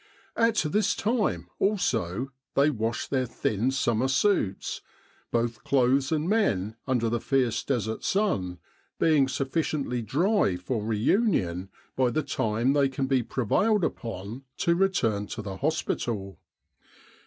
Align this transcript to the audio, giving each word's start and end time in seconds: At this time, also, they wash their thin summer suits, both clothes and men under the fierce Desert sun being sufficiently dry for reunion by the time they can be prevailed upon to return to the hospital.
At 0.35 0.55
this 0.67 0.95
time, 0.95 1.47
also, 1.59 2.31
they 2.55 2.71
wash 2.71 3.05
their 3.05 3.27
thin 3.27 3.69
summer 3.69 4.07
suits, 4.07 4.81
both 5.29 5.63
clothes 5.63 6.11
and 6.11 6.27
men 6.27 6.75
under 6.87 7.07
the 7.07 7.21
fierce 7.21 7.63
Desert 7.63 8.03
sun 8.03 8.57
being 8.97 9.27
sufficiently 9.27 10.01
dry 10.01 10.55
for 10.57 10.83
reunion 10.83 11.69
by 11.95 12.09
the 12.09 12.23
time 12.23 12.73
they 12.73 12.89
can 12.89 13.05
be 13.05 13.21
prevailed 13.21 13.83
upon 13.83 14.43
to 14.57 14.73
return 14.73 15.27
to 15.27 15.43
the 15.43 15.57
hospital. 15.57 16.39